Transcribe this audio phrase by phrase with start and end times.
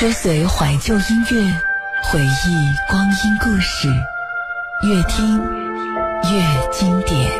[0.00, 1.52] 追随怀旧音乐，
[2.04, 3.86] 回忆光阴故事，
[4.82, 5.38] 越听
[6.22, 7.30] 越经典。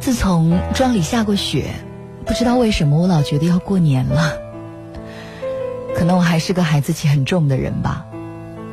[0.00, 1.70] 自从庄里下过雪，
[2.26, 4.41] 不知道为什么我老觉得要过年了。
[6.02, 8.04] 可能我还是个孩子气很重的人吧，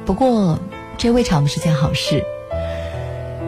[0.03, 0.57] 不过
[0.97, 2.25] 这未尝不是件好事。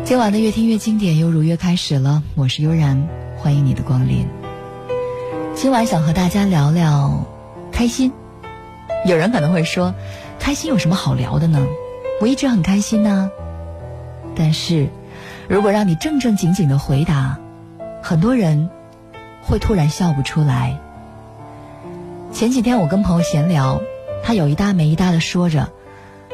[0.03, 4.27] 今晚的越听越经典又如约开始了，我是悠然，欢迎你的光临。
[5.55, 7.25] 今晚想和大家聊聊
[7.71, 8.13] 开心。
[9.07, 9.95] 有人可能会说，
[10.37, 11.65] 开心有什么好聊的呢？
[12.21, 13.31] 我一直很开心呢。
[14.35, 14.89] 但是，
[15.49, 17.39] 如果让你正正经经的回答，
[18.03, 18.69] 很多人
[19.41, 20.79] 会突然笑不出来。
[22.31, 23.81] 前几天我跟朋友闲聊，
[24.23, 25.69] 他有一搭没一搭的说着，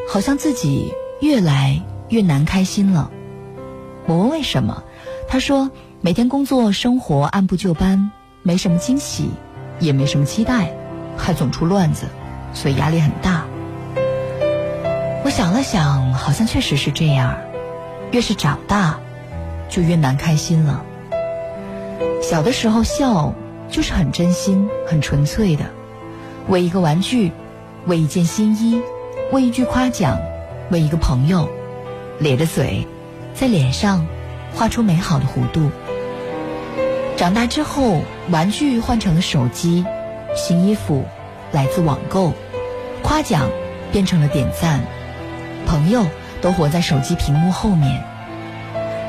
[0.08, 3.12] 好像自己越来越难开心了。
[4.06, 4.84] 我问为什么，
[5.28, 8.12] 他说每天工作生活按部就班，
[8.44, 9.32] 没什么惊喜，
[9.80, 10.72] 也没什么期待，
[11.18, 12.06] 还总出乱子，
[12.54, 13.46] 所以压力很大。
[15.26, 17.38] 我想了想，好像确实是这样，
[18.12, 19.00] 越是长大，
[19.68, 20.86] 就越难开心了。
[22.22, 23.34] 小的时候笑
[23.70, 25.66] 就是很真心、很纯粹的。
[26.48, 27.34] 为一个玩具，
[27.88, 28.82] 为一件新衣，
[29.34, 30.18] 为一句夸奖，
[30.70, 31.50] 为一个朋友，
[32.20, 32.88] 咧着嘴，
[33.34, 34.08] 在脸上
[34.54, 35.70] 画出美好的弧度。
[37.18, 39.84] 长大之后，玩具换成了手机，
[40.36, 41.04] 新衣服
[41.52, 42.32] 来自网购，
[43.04, 43.50] 夸奖
[43.92, 44.80] 变成了点赞，
[45.66, 46.06] 朋友
[46.42, 48.06] 都活在手机屏幕后面。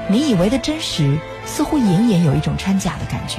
[0.08, 3.38] 你以为的真实，似乎隐隐有一种掺假的感觉。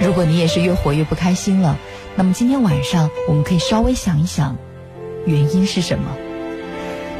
[0.00, 1.78] 如果你也是越活越不开心了。
[2.16, 4.56] 那么今天晚上我们可以稍微想一想，
[5.26, 6.04] 原因是什么？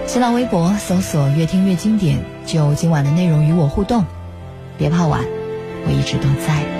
[0.06, 4.04] 新浪微博搜索“越听越经典”，就今晚的内容与我互动。
[4.76, 5.24] 别怕晚，
[5.86, 6.79] 我一直都在。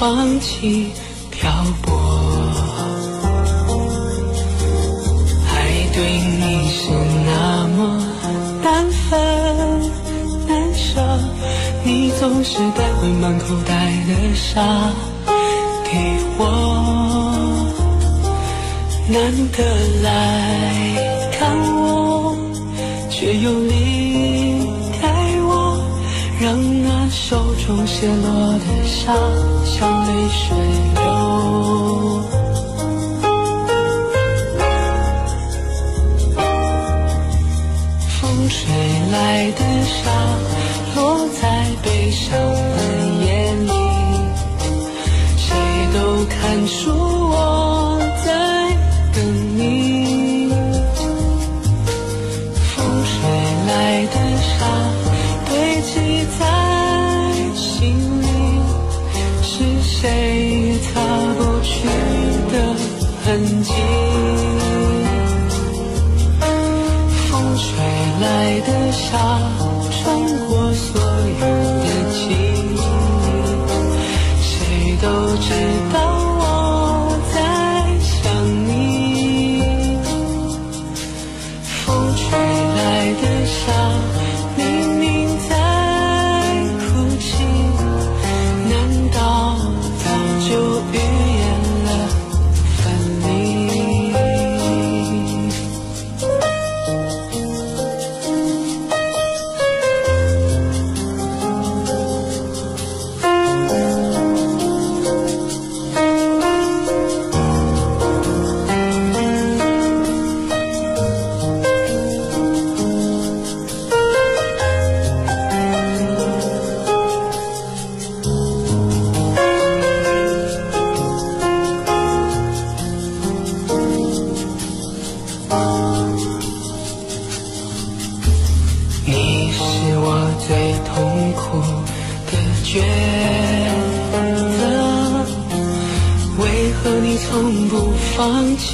[0.00, 0.86] 放弃
[1.30, 1.52] 漂
[1.82, 1.94] 泊。
[5.46, 5.54] 爱
[5.92, 6.02] 对
[6.40, 6.90] 你是
[7.26, 8.02] 那么
[8.62, 9.20] 难分
[10.48, 11.02] 难舍
[11.84, 14.90] 你总是带回满口袋的砂
[15.84, 16.42] 给我。
[19.06, 19.20] 难
[19.52, 19.62] 得
[20.02, 22.34] 来看我
[23.10, 24.64] 却又离
[24.98, 25.12] 开
[25.42, 25.78] 我
[26.40, 29.49] 让那手中泄落的砂
[29.80, 30.54] 当泪水
[30.94, 31.02] 流，
[38.20, 38.58] 风吹
[39.10, 40.10] 来的沙，
[40.96, 42.78] 落在悲伤的
[43.24, 43.72] 眼里，
[45.38, 45.48] 谁
[45.94, 46.90] 都看出
[47.30, 47.49] 我。
[63.30, 63.72] 痕迹？
[67.30, 67.68] 风吹
[68.20, 69.49] 来的沙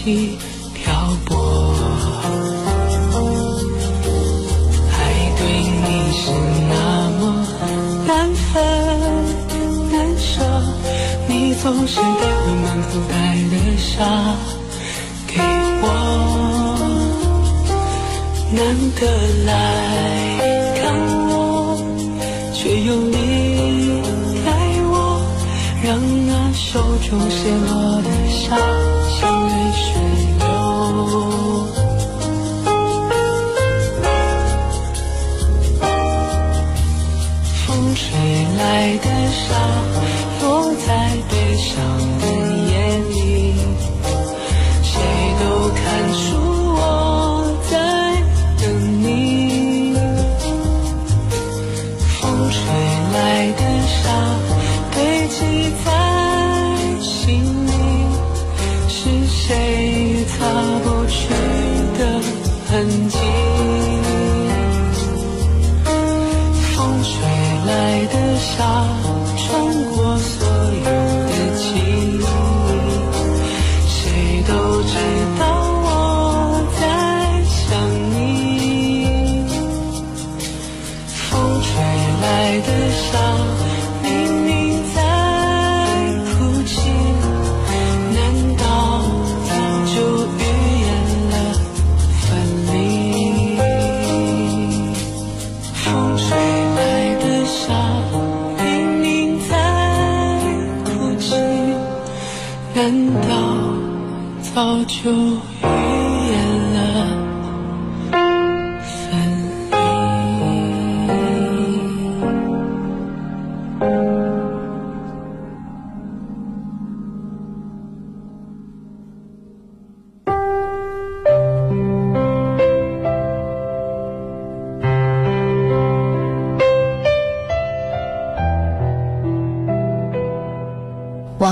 [0.07, 0.39] 放弃
[0.73, 0.87] 漂
[1.25, 1.75] 泊？
[4.93, 4.95] 爱
[5.37, 5.41] 对
[5.83, 6.31] 你是
[6.69, 6.75] 那
[7.19, 7.23] 么
[8.07, 8.55] 难分
[9.91, 10.31] 难舍，
[11.27, 13.15] 你总是带回满口袋
[13.51, 13.97] 的沙
[15.27, 15.43] 给
[15.83, 15.85] 我。
[18.53, 18.63] 难
[18.95, 19.01] 得
[19.45, 19.51] 来
[20.81, 20.85] 看
[21.27, 21.35] 我，
[22.55, 24.01] 却又离
[24.45, 24.47] 开
[24.89, 24.95] 我，
[25.83, 25.99] 让
[26.29, 26.79] 那手
[27.09, 28.57] 中泻落的沙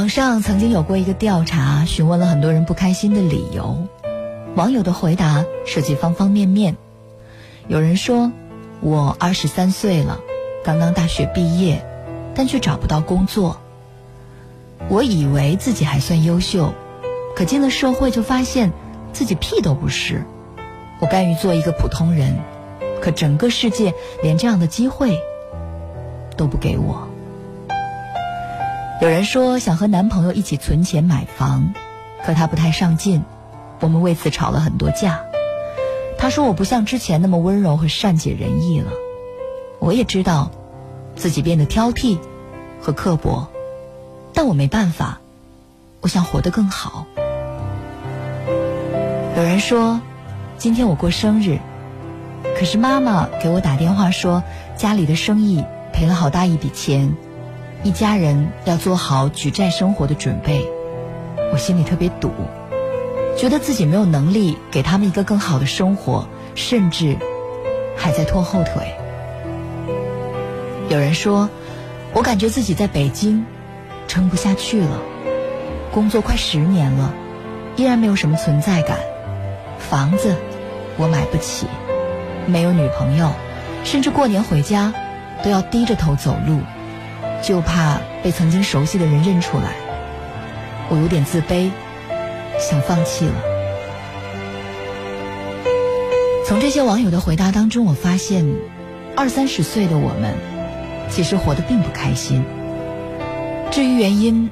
[0.04, 3.87] 网上曾经有过一个调查，询问了很多人不开心的理由。
[4.54, 6.76] 网友的回答涉及方方面面。
[7.68, 8.30] 有人说
[8.84, 10.20] ：“我二十三岁了，
[10.62, 11.87] 刚刚大学毕业，
[12.34, 13.62] 但却找不到工作。
[14.90, 16.75] 我以为自己还算优秀，
[17.34, 18.73] 可进了社会就发现
[19.14, 20.26] 自己屁都不是。
[21.00, 22.37] 我甘于做一个普通人，
[23.00, 25.18] 可整个世界连这样的机会
[26.37, 27.08] 都不给我。”
[29.01, 31.75] 有人说想和男朋友一起存钱买房，
[32.25, 33.25] 可他不太上进，
[33.81, 35.21] 我们为此吵了很多架。
[36.17, 38.93] 他说我不像之前那么温柔和善解人意了。
[39.81, 40.51] 我也知道
[41.17, 42.19] 自己变得挑剔
[42.81, 43.49] 和刻薄，
[44.33, 45.21] 但我没办法，
[46.01, 47.05] 我想活得更好。
[49.37, 50.01] 有人说
[50.57, 51.59] 今天我过生日，
[52.57, 54.45] 可是妈妈给我打电话说
[54.77, 57.15] 家里的生意赔了好大一笔钱。
[57.85, 60.67] 一家人要做好举债生活的准备。
[61.53, 62.33] 我心里特别堵
[63.37, 67.17] 觉得自己没有能力给他们一个更好的生活甚至
[67.97, 68.95] 还在拖后腿。
[70.88, 71.50] 有人说
[72.12, 73.45] 我感觉自己在北京
[74.09, 74.99] 撑不下去了
[75.93, 77.12] 工作快十年了
[77.76, 78.99] 依然没有什么存在感
[79.79, 80.35] 房子
[80.97, 81.67] 我买不起
[82.47, 83.31] 没有女朋友
[83.85, 84.95] 甚至过年回家
[85.43, 86.61] 都要低着头走路。
[87.45, 89.75] 就怕被曾经熟悉的人认出来。
[90.89, 91.71] 我有点自卑
[92.59, 93.35] 想放弃了。
[96.47, 98.45] 从这些网友的回答当中我发现
[99.17, 100.35] 二三十岁的我们
[101.09, 102.43] 其实活得并不开心。
[103.71, 104.51] 至于原因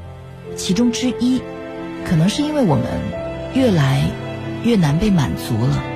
[0.55, 1.41] 其中之一
[2.05, 2.85] 可能是因为我们
[3.55, 4.03] 越来
[4.65, 5.92] 越难被满足了。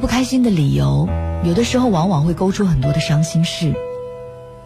[0.00, 1.06] 不开心的理由，
[1.44, 3.74] 有的时候往往会勾出很多的伤心事。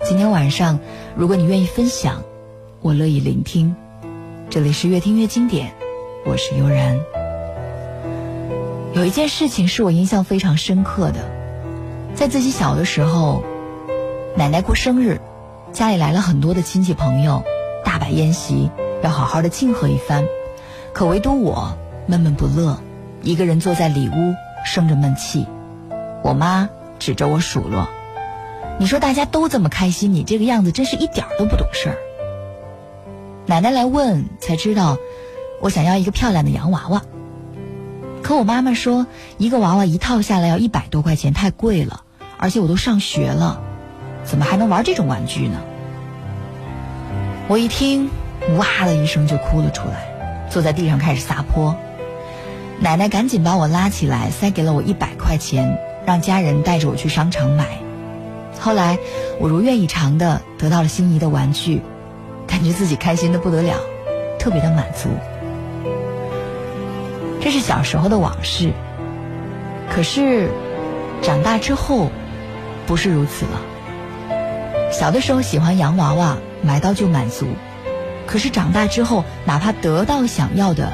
[0.05, 0.79] 今天晚上，
[1.17, 2.23] 如果你愿意分享，
[2.81, 3.75] 我乐意聆听。
[4.49, 5.75] 这里是越听越经典，
[6.25, 7.01] 我是悠然。
[8.93, 11.29] 有一件事情是我印象非常深刻的，
[12.15, 13.43] 在自己小的时候，
[14.37, 15.21] 奶奶过生日，
[15.73, 17.43] 家里来了很多的亲戚朋友，
[17.85, 18.71] 大摆宴席，
[19.03, 20.25] 要好好的庆贺一番。
[20.93, 21.77] 可唯独我
[22.07, 22.79] 闷闷不乐，
[23.23, 24.35] 一个人坐在里屋
[24.65, 25.47] 生着闷气。
[26.23, 26.69] 我妈
[26.99, 27.87] 指着我数落
[28.81, 31.97] ：“你说大家都这么开心，你这个样子真是一点都不懂事儿。”
[33.47, 34.97] 奶奶来问，才知道
[35.61, 37.03] 我想要一个漂亮的洋娃娃。
[38.23, 39.07] 可我妈妈说，
[39.37, 42.05] 一个娃娃一套下来要一百多块钱，太贵了，
[42.39, 43.61] 而且我都上学了，
[44.25, 45.61] 怎么还能玩这种玩具呢？
[47.49, 48.09] 我一听，
[48.57, 51.77] 哇的一声就哭了出来，坐在地上开始撒泼。
[52.81, 57.79] 奶奶赶紧把我拉起来，塞给了我一百块钱，让家人带着我去商场买。
[58.61, 58.99] 后来，
[59.41, 61.83] 我如愿以偿的得到了心仪的玩具。
[62.47, 63.75] 感觉自己开心的不得了，
[64.39, 65.09] 特别的满足。
[67.41, 68.71] 这是小时候的往事，
[69.91, 70.51] 可是
[71.23, 72.11] 长大之后
[72.87, 73.61] 不是如此了。
[74.93, 77.47] 小的时候喜欢洋娃娃，买到就满足；
[78.27, 80.93] 可是长大之后，哪怕得到想要的，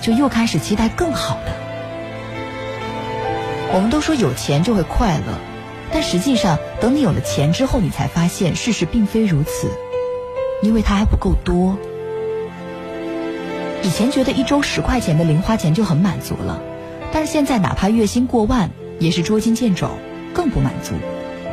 [0.00, 1.52] 就又开始期待更好的。
[3.72, 5.38] 我们都说有钱就会快乐，
[5.92, 9.70] 但实际上，等你有了钱之后，你才发现事实并非如此。
[10.60, 11.78] 因为它还不够多。
[13.82, 16.60] 以前觉得一周十块钱的零花钱就很满足了，
[17.12, 19.88] 但是现在哪怕月薪过万也是捉襟见肘，
[20.34, 20.94] 更不满足。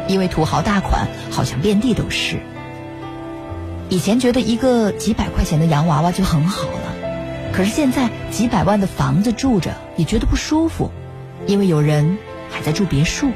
[0.07, 2.37] 因为土豪大款好像遍地都是。
[3.89, 6.84] 以前觉得一个几百块钱的洋娃娃就很好了，
[7.55, 10.91] 可是现在几百万的房子住着也觉得不舒服，
[11.47, 12.17] 因为有人
[12.51, 13.31] 还在住别墅。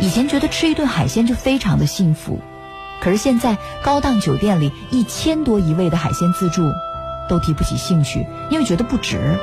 [0.00, 2.38] 以前觉得吃一顿海鲜就非常的幸福。
[3.00, 6.62] 可是现在，高档酒店里一千多一位的海鲜自助，
[7.28, 9.36] 都提不起兴趣，因为觉得不值。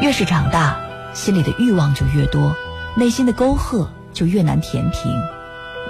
[0.00, 0.80] 越是长大，
[1.12, 2.56] 心里的欲望就越多，
[2.96, 5.12] 内心的沟壑就越难填平。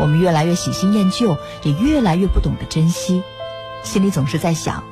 [0.01, 3.23] 我们越来越喜新厌旧，也越来越不懂得珍惜，
[3.85, 4.83] 心里总是在想：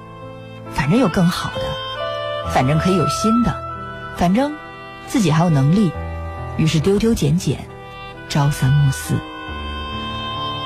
[0.86, 3.60] 反正有更好的，反正可以有新的，
[4.16, 4.54] 反正
[5.08, 5.90] 自己还有能力，
[6.56, 7.66] 于是丢丢捡捡，
[8.28, 9.16] 朝三暮四。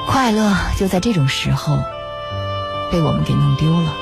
[0.07, 1.79] 快乐就在这种时候
[2.93, 3.95] 被我们给弄丢了。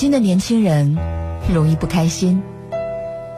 [0.00, 0.96] 今的年轻人
[1.52, 2.42] 容易不开心，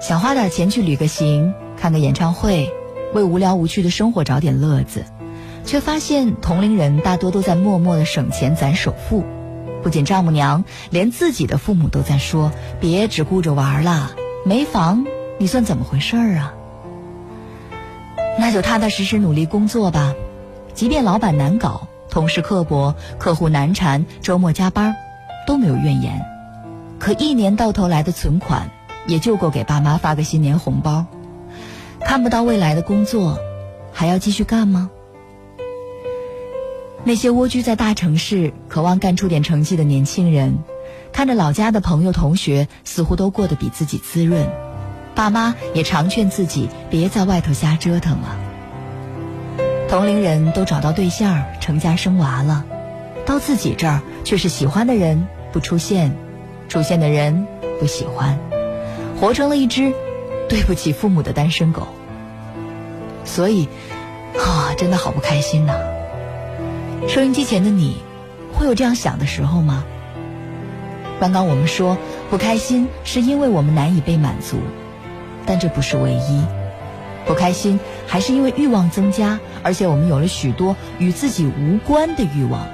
[0.01, 2.71] 想花点钱去旅个行、看个演唱会，
[3.13, 5.05] 为无聊无趣的生活找点乐子，
[5.65, 9.25] 却发现同龄人大多都在默默的省钱攒首付。
[9.83, 14.13] 不仅丈母娘，连自己的父母都在说：“别只顾着玩了，
[14.47, 15.05] 没房
[15.41, 16.55] 你算怎么回事儿啊？”
[18.39, 20.15] 那就踏踏实实努力工作吧，
[20.75, 24.95] 即便老板难搞、同事刻薄、客户难缠、周末加班，
[25.45, 26.25] 都没有怨言。
[27.03, 28.71] 可一年到头来的存款，
[29.09, 31.05] 也就够给爸妈发个新年红包。
[31.99, 33.41] 看不到未来的工作，
[33.93, 34.89] 还要继续干吗？
[37.03, 40.61] 那些蜗居在大城市、渴望干出点成绩的年轻人，
[41.13, 44.49] 看着老家的朋友同学似乎都过得比自己滋润，
[45.17, 48.39] 爸妈也常劝自己别在外头瞎折腾了。
[49.89, 52.65] 同龄人都找到对象、成家生娃了，
[53.27, 56.17] 到自己这儿却是喜欢的人不出现。
[56.73, 57.47] 出现的人
[57.79, 58.39] 不喜欢，
[59.21, 59.93] 活成了一只
[60.49, 61.87] 对不起父母的单身狗。
[63.27, 63.69] 所以，
[64.39, 65.75] 啊，真的好不开心呐！
[67.07, 67.99] 收音机前的你，
[68.55, 69.85] 会有这样想的时候吗？
[71.21, 71.99] 刚刚我们说
[72.31, 74.57] 不开心是因为我们难以被满足，
[75.45, 76.43] 但这不是唯一。
[77.27, 82.67] 不开心还是因为欲望增加，而且我们有了许多与自己无关的欲望，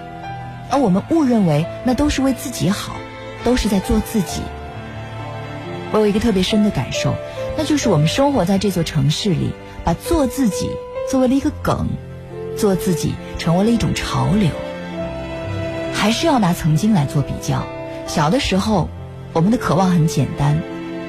[0.71, 2.93] 而我们误认为那都是为自己好。
[3.49, 4.43] 都是在做自己。
[5.91, 7.15] 我有一个特别深的感受
[7.57, 9.53] 那就是我们生活在这座城市里
[9.87, 10.69] 把做自己
[11.11, 11.89] 作为了一个梗
[12.59, 14.51] 做自己成为了一种潮流。
[15.95, 17.65] 还是要拿曾经来做比较。
[18.07, 18.91] 小的时候
[19.33, 20.61] 我们的渴望很简单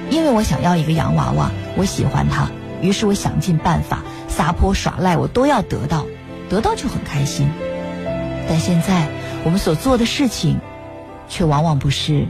[0.10, 2.50] 因为我想要一个洋娃娃我喜欢它
[2.82, 6.06] 于是我想尽办法撒泼耍赖我都要得到
[6.50, 7.50] 得到就很开心。
[8.48, 9.10] 但现在
[9.44, 10.62] 我们所做的事情
[11.30, 12.26] 却往往不是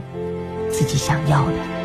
[0.70, 1.79] 自己想要的。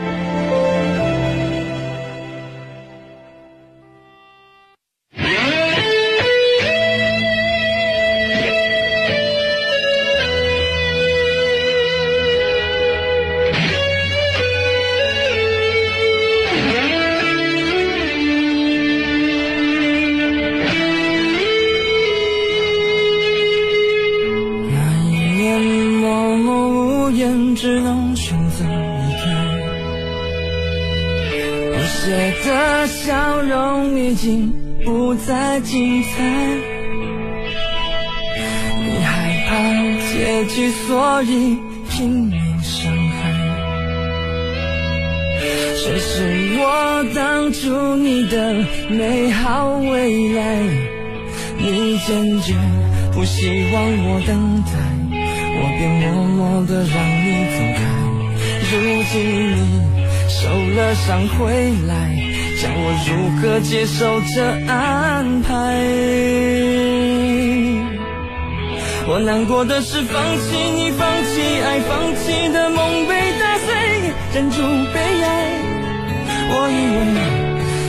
[61.05, 61.53] 上回
[61.87, 62.17] 来
[62.59, 65.53] 叫我如何接受这安排？
[69.07, 73.69] 我难过的是放弃你放弃爱放弃的梦被打碎
[74.33, 74.57] 忍住
[74.91, 75.61] 悲哀。
[76.49, 76.97] 我以为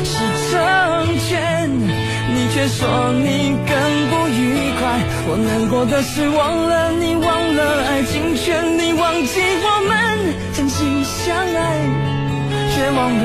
[0.04, 0.12] 是
[0.50, 2.84] 成全你却说
[3.24, 3.72] 你更
[4.10, 5.00] 不愉快。
[5.26, 7.24] 我难过的是忘了你忘
[7.56, 9.94] 了爱尽全力忘记我们
[10.52, 11.95] 真心相爱。
[12.76, 13.22] 却忘了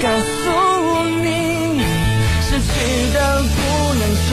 [0.00, 0.42] 告诉
[1.24, 1.82] 你
[2.40, 2.72] 失去
[3.12, 3.58] 的不
[3.98, 4.32] 能重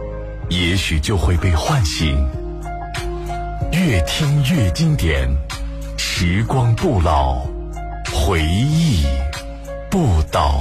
[0.51, 2.27] 也许就会被唤醒。
[3.71, 5.29] 越听越经典，
[5.97, 7.45] 时光不老，
[8.13, 9.05] 回忆
[9.89, 10.59] 不倒。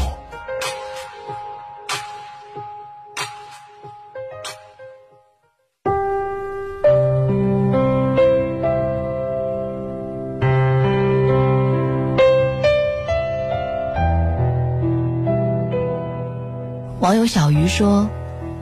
[17.00, 18.08] 网友小鱼说，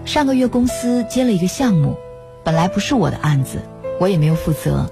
[0.08, 1.94] 上个月公司接了一个项目，
[2.42, 3.60] 本来不是我的案子，
[4.00, 4.90] 我也没有负责，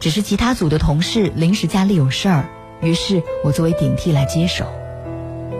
[0.00, 2.48] 只是其他组的同事临时家里有事儿，
[2.80, 4.66] 于是我作为顶替来接手。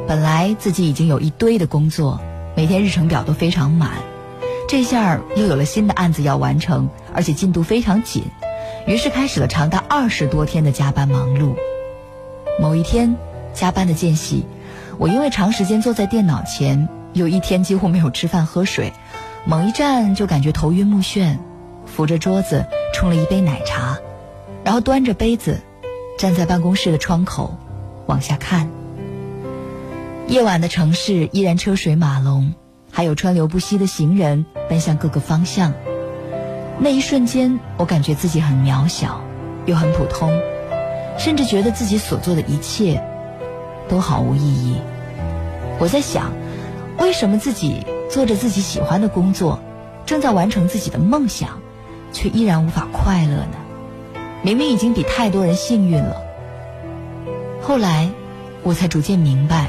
[0.08, 2.20] 本来自己已经有一堆的工作，
[2.56, 3.92] 每天日程表都非常满，
[4.68, 8.24] 这下又有了新的案子要完成，而且进度非常紧，
[8.84, 11.54] 于是开始了长达二十多天的加班忙碌。
[12.60, 13.14] 某一天，
[13.54, 14.44] 加班的间隙，
[14.98, 16.88] 我因为长时间坐在电脑前。
[17.18, 18.92] 有一天几乎没有吃饭喝水，
[19.44, 21.36] 猛一站就感觉头晕目眩，
[21.84, 23.98] 扶着桌子冲了一杯奶茶，
[24.62, 25.60] 然后端着杯子
[26.16, 27.56] 站在办公室的窗口
[28.06, 28.70] 往下看。
[30.28, 32.54] 夜晚的城市依然车水马龙，
[32.92, 35.74] 还有川流不息的行人奔向各个方向。
[36.78, 39.20] 那一瞬间，我感觉自己很渺小，
[39.66, 40.30] 又很普通，
[41.18, 43.02] 甚至觉得自己所做的一切
[43.88, 44.76] 都毫无意义。
[45.80, 46.30] 我在想。
[46.98, 49.60] 为什么自己做着自己喜欢的工作，
[50.04, 51.60] 正在完成自己的梦想，
[52.12, 54.22] 却依然无法快乐呢？
[54.42, 56.16] 明明已经比太多人幸运了。
[57.62, 58.10] 后来，
[58.62, 59.68] 我才逐渐明白，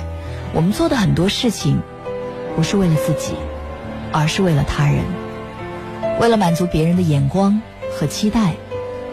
[0.53, 1.79] 我们做的很多事情，
[2.55, 3.33] 不是为了自己，
[4.11, 5.03] 而是为了他人，
[6.19, 7.61] 为了满足别人的眼光
[7.95, 8.53] 和期待，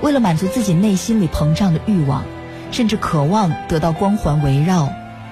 [0.00, 2.24] 为了满足自己内心里膨胀的欲望，
[2.70, 4.88] 甚至渴望得到光环围绕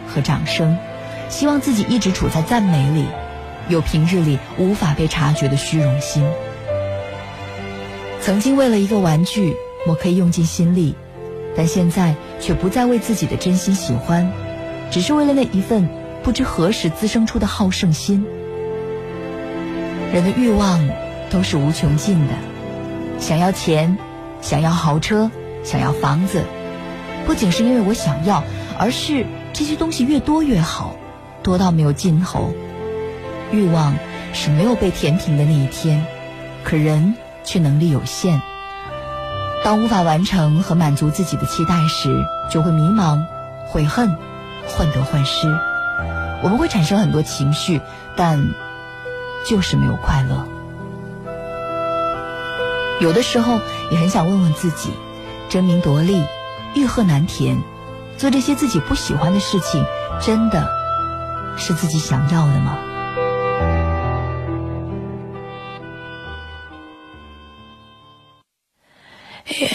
[0.07, 0.77] 和掌声。
[1.35, 3.07] 希望自己一直处在赞美里，
[3.69, 6.25] 有平日里无法被察觉的虚荣心。
[8.21, 9.57] 曾经为了一个玩具，
[9.89, 10.95] 我可以用尽心力，
[11.57, 14.31] 但现在却不再为自己的真心喜欢，
[14.93, 15.89] 只是为了那一份
[16.23, 18.25] 不知何时滋生出的好胜心。
[20.13, 20.89] 人的欲望
[21.31, 22.35] 都是无穷尽的，
[23.19, 23.99] 想要钱，
[24.41, 25.29] 想要豪车，
[25.65, 26.45] 想要房子，
[27.27, 28.45] 不仅是因为我想要，
[28.79, 30.95] 而是这些东西越多越好。
[31.45, 32.53] 多到没有尽头，
[33.53, 33.95] 欲望
[34.33, 36.05] 是没有被填平的那一天，
[36.65, 38.41] 可人却能力有限。
[39.63, 43.23] 当无法完成和满足自己的期待时，就会迷茫、
[43.67, 44.17] 悔恨、
[44.67, 45.47] 患得患失。
[46.43, 47.81] 我们会产生很多情绪，
[48.17, 48.55] 但
[49.47, 50.49] 就是没有快乐。
[53.01, 54.91] 有的时候也很想问问自己：
[55.51, 56.25] 争名夺利、
[56.75, 57.63] 欲壑难填，
[58.17, 59.85] 做这些自己不喜欢的事情，
[60.23, 60.84] 真的？
[61.57, 62.79] 是自己想要的吗？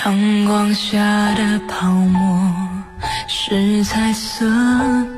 [0.04, 0.98] 阳光下
[1.36, 2.52] 的泡沫
[3.28, 4.46] 是彩色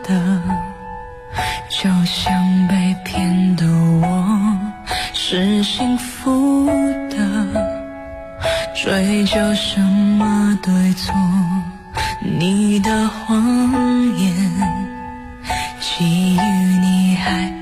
[0.04, 0.42] 的，
[1.70, 4.58] 就像被骗的我
[5.14, 6.66] 是幸福
[7.10, 7.18] 的。
[8.76, 11.14] 追究什么对错？
[12.22, 14.81] 你的谎言。
[17.22, 17.61] 基于你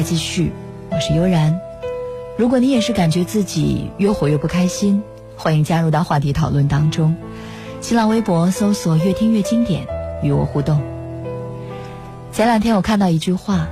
[0.00, 0.50] 再继续，
[0.90, 1.60] 我是悠然。
[2.38, 5.02] 如果你也是感觉自己越活越不开心，
[5.36, 7.14] 欢迎加入到话题讨论当中。
[7.82, 9.86] 新浪微博搜索“越听越经典”，
[10.24, 10.80] 与我互动。
[12.32, 13.68] 前两天我看到一句话：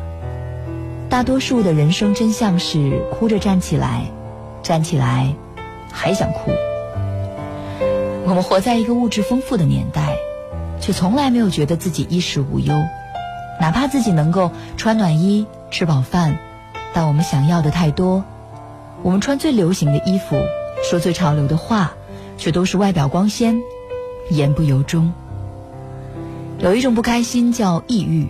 [1.09, 4.05] 大多数的人生真相是哭着站起来，
[4.63, 5.35] 站起来
[5.91, 6.51] 还想哭。
[8.27, 10.15] 我们活在一个物质丰富的年代，
[10.79, 12.75] 却从来没有觉得自己衣食无忧。
[13.63, 16.39] 哪怕自己能够穿暖衣、吃饱饭，
[16.95, 18.25] 但我们想要的太多。
[19.03, 20.43] 我们穿最流行的衣服，
[20.83, 21.93] 说最潮流的话，
[22.37, 23.61] 却都是外表光鲜，
[24.31, 25.13] 言不由衷。
[26.59, 28.29] 有一种不开心叫抑郁，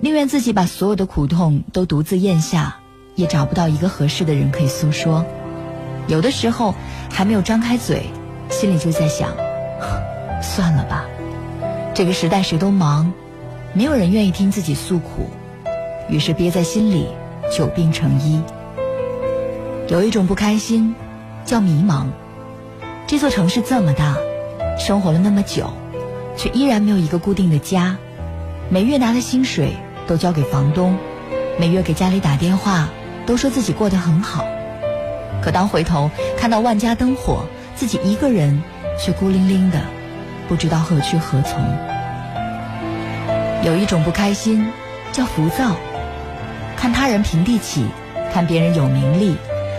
[0.00, 2.76] 宁愿自己把所有的苦痛都独自咽下，
[3.14, 5.24] 也找不到一个合适的人可以诉说。
[6.06, 6.74] 有的时候
[7.10, 8.10] 还没有张开嘴，
[8.50, 9.30] 心里就在想，
[10.42, 11.06] 算了吧，
[11.94, 13.12] 这个时代谁都忙。
[13.72, 15.30] 没有人愿意听自己诉苦，
[16.08, 17.06] 于是憋在心里，
[17.50, 18.42] 久病成医。
[19.88, 20.94] 有一种不开心，
[21.44, 22.06] 叫迷茫。
[23.06, 24.16] 这座城市这么大，
[24.78, 25.70] 生活了那么久，
[26.36, 27.96] 却依然没有一个固定的家。
[28.70, 29.72] 每月拿的薪水
[30.06, 30.96] 都交给房东，
[31.58, 32.88] 每月给家里打电话，
[33.26, 34.44] 都说自己过得很好。
[35.42, 37.44] 可当回头看到万家灯火，
[37.74, 38.62] 自己一个人
[38.98, 39.80] 却孤零零的，
[40.48, 41.62] 不知道何去何从。
[43.62, 44.66] 有一种不开心，
[45.12, 45.76] 叫浮躁。
[46.84, 47.86] 看他人平地起，
[48.30, 49.36] 看别人有名利，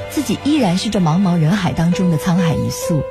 [0.10, 3.04] 自己依然是这茫茫人海当中的沧海一粟，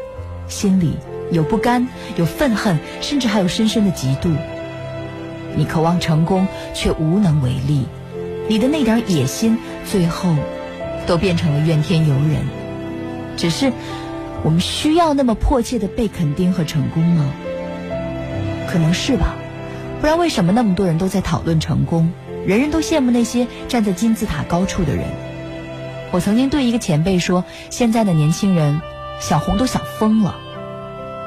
[0.48, 0.96] 心里
[1.30, 1.86] 有不甘，
[2.16, 4.32] 有愤恨，甚至还有深深的嫉妒。
[5.54, 7.86] 你渴望成功，却无能为力，
[8.48, 9.56] 你的那点野心，
[9.88, 10.34] 最后
[11.06, 12.44] 都变成了怨天尤人。
[13.36, 13.72] 只是，
[14.42, 17.30] 我们需要那么迫切的被肯定和成功吗？
[18.66, 19.36] 可能是吧。
[20.00, 22.10] 不然为什么那么多人都在讨论成功，
[22.46, 25.06] 人人都羡慕那些站在金字塔高处的人？
[26.10, 28.80] 我曾经对一个前辈说：“现在的年轻人
[29.18, 30.36] 想红都想疯了。”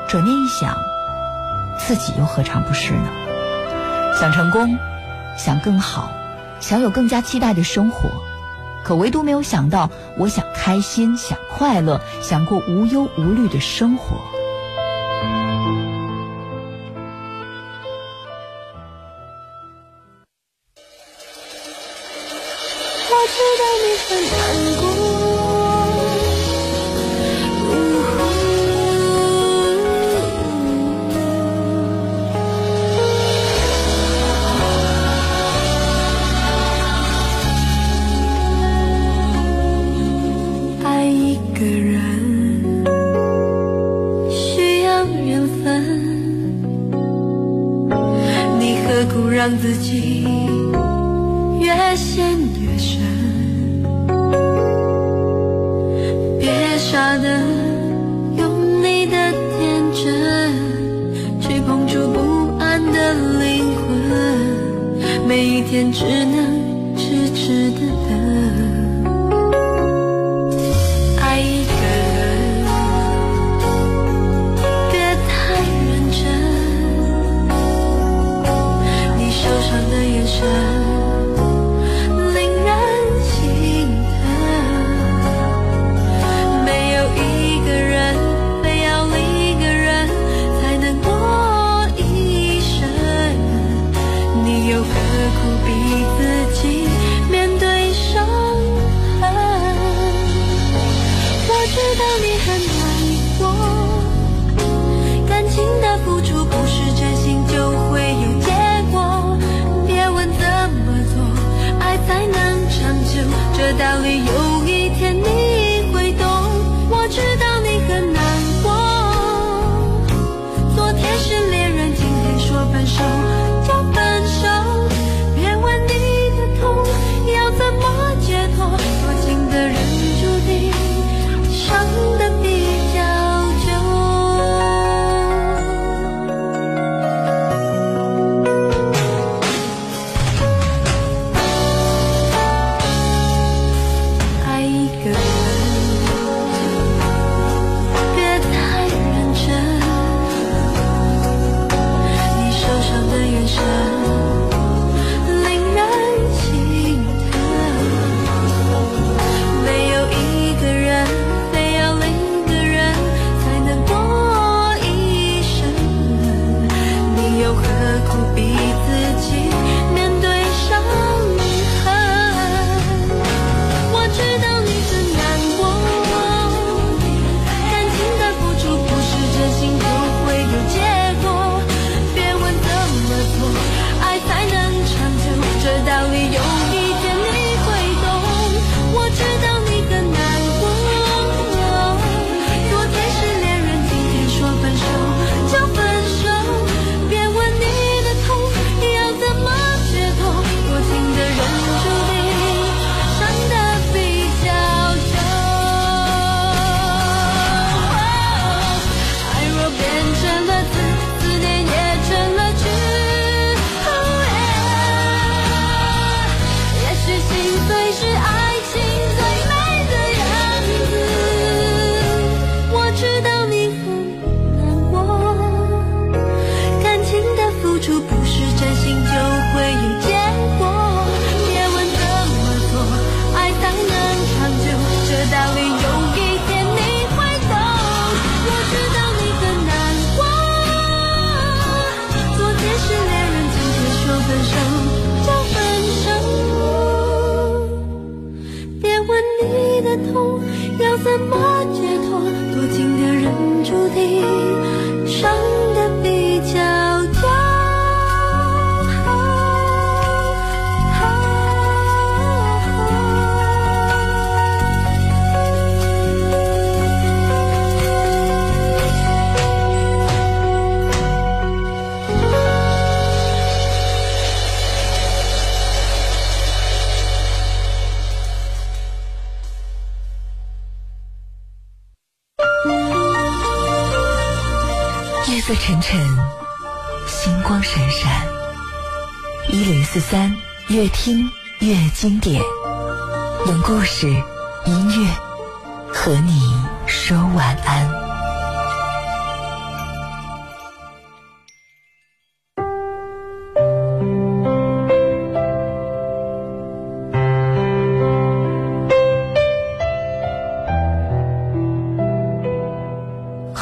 [0.08, 0.78] 转念一想，
[1.80, 3.10] 自己又何尝不是呢？
[4.20, 4.78] 想成功，
[5.38, 6.10] 想更好，
[6.60, 8.10] 想有更加期待的生活，
[8.84, 14.18] 可唯独没有想到，我想开心，想快乐，想过无忧无虑的生活。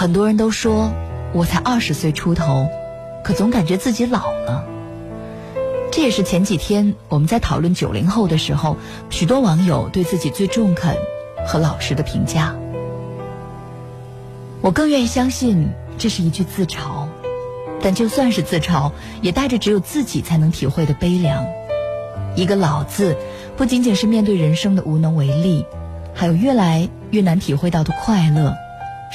[0.06, 0.92] 很多人都说
[1.34, 2.68] 我才二十岁出头，
[3.24, 4.64] 可总感觉自己老了。
[5.92, 8.78] 这也是前几天我们在讨论九零后的时候，
[9.10, 10.96] 许多网友对自己最中肯
[11.48, 12.54] 和老实的评价。
[14.62, 17.08] 我更愿意相信这是一句自嘲，
[17.82, 18.92] 但就算是自嘲，
[19.24, 21.48] 也带着只有自己才能体会的悲凉。
[22.36, 23.18] 一个“老”字，
[23.58, 25.66] 不仅仅是面对人生的无能为力，
[26.14, 28.54] 还有越来越难体会到的快乐。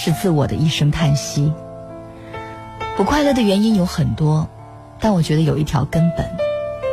[0.02, 1.52] 是自我的一声叹息。
[2.96, 4.48] 不快乐的原因有很多，
[4.98, 6.26] 但我觉得有一条根本，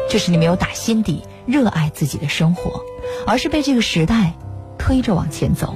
[0.10, 2.82] 就是你没有打心底热爱自己的生活，
[3.26, 4.34] 而是被这个时代
[4.78, 5.74] 推着往前走。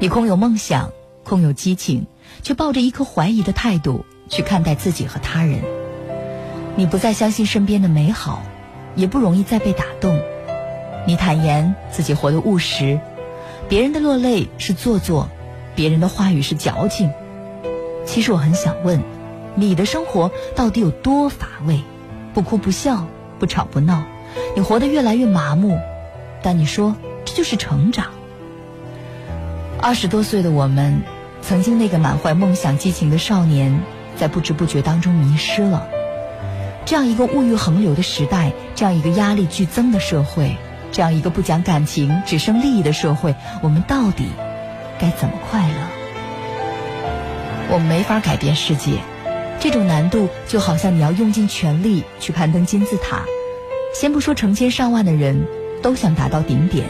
[0.00, 0.90] 你空有梦想，
[1.22, 2.08] 空有激情，
[2.42, 5.60] 却抱着一颗怀疑的态度去看待自己和他人。
[6.74, 8.42] 你不再相信身边的美好，
[8.96, 10.20] 也不容易再被打动。
[11.06, 12.98] 你坦言自己活得务实，
[13.68, 15.28] 别人的落泪是做作。
[15.80, 17.10] 别人的话语是矫情，
[18.04, 19.02] 其实我很想问，
[19.54, 21.80] 你的生活到底有多乏味？
[22.34, 23.06] 不哭不笑，
[23.38, 24.02] 不吵不闹，
[24.54, 25.78] 你活得越来越麻木。
[26.42, 28.08] 但你说这就是成长。
[29.80, 31.00] 二十多岁的我们，
[31.40, 33.80] 曾经那个满怀梦想、激情的少年，
[34.16, 35.88] 在不知不觉当中迷失了。
[36.84, 40.58] 这样一个物欲横流的时代，这样一个压力剧增的社会，
[40.92, 44.26] 这样一个不讲感情、只剩利益的社会，我们到底？
[45.00, 45.88] 该怎么快乐？
[47.72, 48.98] 我们没法改变世界，
[49.58, 53.22] 这种难度就好像你要用尽全力去攀登金字塔。
[53.94, 55.46] 先不说成千上万的人
[55.82, 56.84] 都想达到顶点，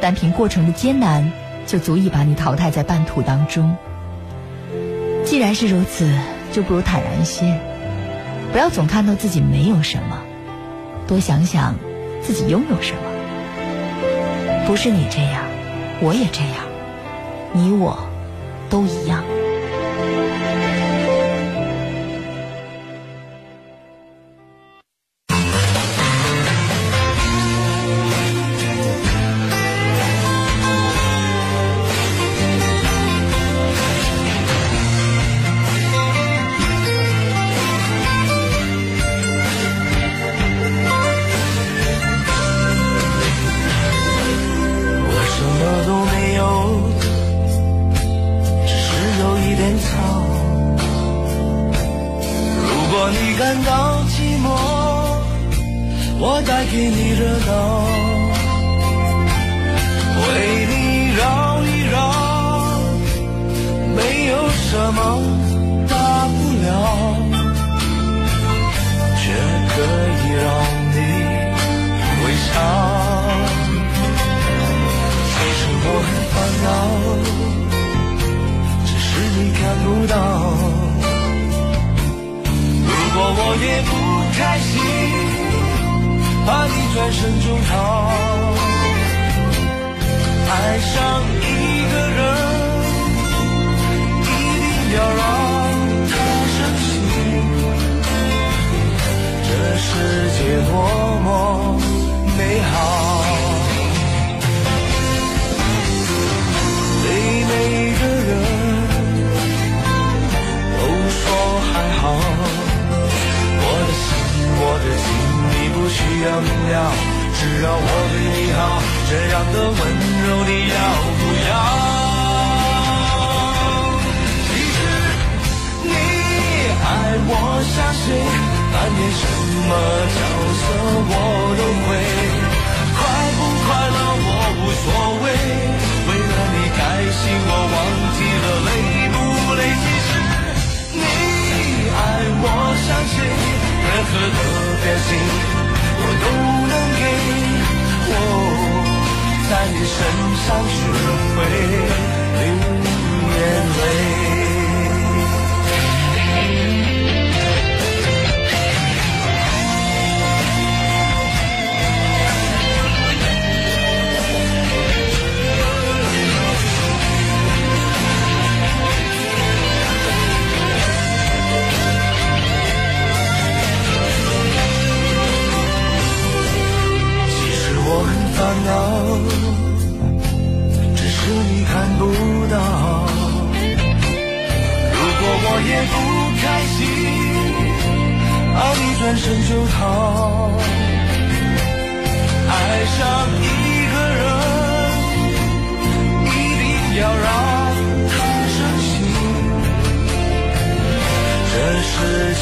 [0.00, 1.32] 单凭过程的艰难
[1.66, 3.76] 就足以把你淘汰在半途当中。
[5.24, 6.10] 既然是如此，
[6.52, 7.58] 就不如坦然一些，
[8.52, 10.22] 不要总看到自己没有什么，
[11.06, 11.74] 多想想
[12.22, 13.00] 自己拥有什么。
[14.66, 15.42] 不是你这样，
[16.00, 16.67] 我也这样。
[17.52, 17.98] 你我
[18.68, 19.37] 都一样。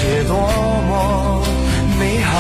[0.07, 1.43] 界多么
[1.99, 2.31] 美好。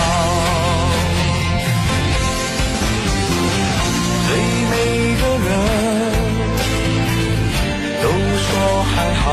[4.28, 4.30] 对
[4.70, 4.74] 每
[5.20, 5.48] 个人
[8.02, 8.04] 都
[8.44, 8.48] 说
[8.92, 9.24] 还好，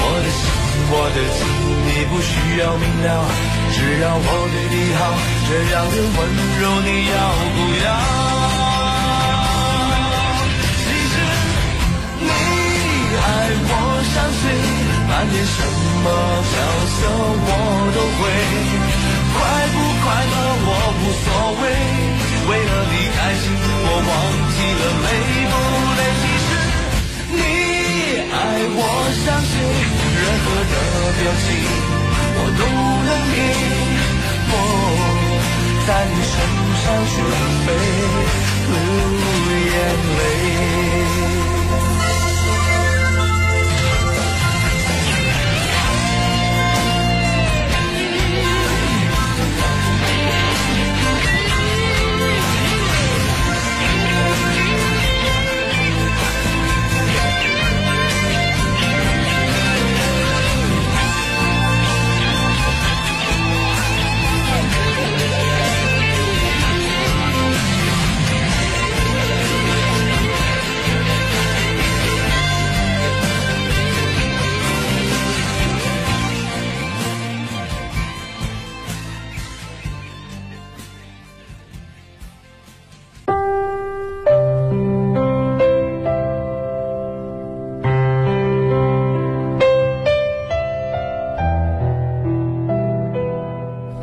[0.00, 0.42] 我的心，
[0.90, 1.38] 我的情，
[1.84, 3.08] 你不需要明了，
[3.72, 5.00] 只要我对你好，
[5.48, 6.18] 这样的温
[6.60, 7.14] 柔你要
[7.56, 7.88] 不要？
[10.76, 11.14] 其实
[12.20, 12.28] 你
[13.20, 13.22] 爱
[13.68, 13.70] 我
[14.14, 14.42] 像谁，
[15.20, 16.08] 扮演什么
[16.50, 16.56] 角
[16.96, 16.98] 色
[17.44, 17.48] 我
[17.92, 18.20] 都会，
[19.36, 21.28] 快不快乐我无所
[21.60, 21.62] 谓，
[22.48, 23.44] 为了你开心，
[23.84, 24.10] 我忘
[24.48, 25.06] 记了累
[25.52, 25.54] 不
[25.98, 26.00] 累。
[26.22, 26.48] 其实
[27.36, 27.38] 你。
[28.32, 28.34] 爱
[28.72, 28.80] 我
[29.20, 29.52] 像谁，
[30.16, 30.74] 任何的
[31.18, 31.46] 表情
[32.36, 32.60] 我都
[33.04, 33.38] 能给。
[34.48, 34.54] 我
[35.86, 36.32] 在你身
[36.80, 37.14] 上学
[37.66, 37.68] 会
[38.70, 38.72] 流
[39.68, 39.78] 眼
[40.16, 40.20] 泪。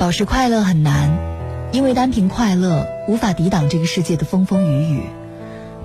[0.07, 1.19] 保持快乐很难，
[1.73, 5.03] 因为单凭快乐无法抵挡这个世界的风风雨雨。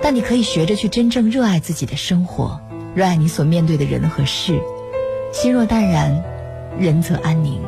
[0.00, 2.60] 但你可以学着去真正热爱自己的生活，
[2.94, 4.60] 热爱你所面对的人和事，
[5.32, 6.22] 心若淡然，
[6.78, 7.60] 人则安宁。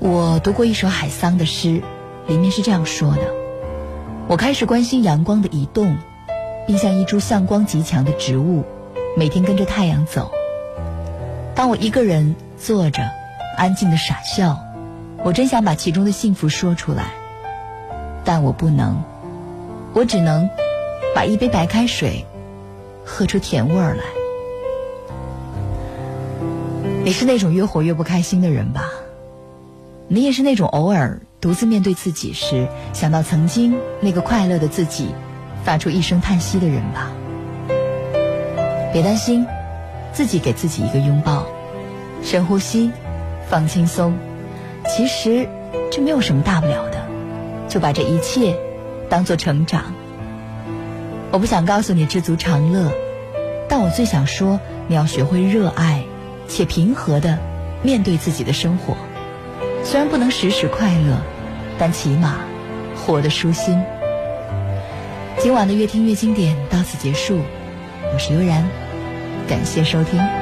[0.00, 1.80] 我读过一首海桑的诗，
[2.26, 3.32] 里面是这样说的：
[4.26, 5.96] 我开始关心阳光的移动，
[6.66, 8.64] 并像一株向光极强的植物，
[9.16, 10.32] 每天跟着太阳走。
[11.54, 13.00] 当我一个人坐着，
[13.56, 14.58] 安静的傻笑。
[15.24, 17.12] 我真想把其中的幸福说出来，
[18.24, 19.02] 但我不能。
[19.94, 20.48] 我只能
[21.14, 22.24] 把一杯白开水
[23.04, 24.02] 喝出甜味儿来。
[27.04, 28.90] 你是那种越活越不开心的人吧？
[30.08, 35.08] 你也是那种偶尔独自面对自己时，想到曾经那个快乐的自己，
[35.62, 37.12] 发出一声叹息的人吧？
[38.92, 39.46] 别担心，
[40.12, 41.46] 自己给自己一个拥抱，
[42.22, 42.90] 深呼吸，
[43.48, 44.12] 放轻松。
[44.88, 45.48] 其实，
[45.90, 47.06] 这没有什么大不了的，
[47.68, 48.56] 就把这一切
[49.08, 49.94] 当做成长。
[51.30, 52.92] 我不想告诉你知足常乐，
[53.68, 56.04] 但我最想说，你要学会热爱
[56.46, 57.38] 且平和的
[57.82, 58.96] 面对自己的生活。
[59.84, 61.16] 虽然不能时时快乐，
[61.78, 62.40] 但起码
[62.96, 63.82] 活得舒心。
[65.38, 67.40] 今晚的越听越经典到此结束，
[68.12, 68.68] 我是悠然，
[69.48, 70.41] 感谢收听。